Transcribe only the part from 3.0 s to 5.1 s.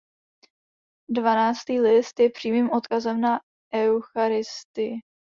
na eucharistii.